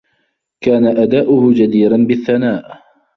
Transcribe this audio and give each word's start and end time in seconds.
كان 0.63 0.85
أداؤه 0.87 1.53
جديراً 1.53 1.97
بالثناء. 1.97 2.79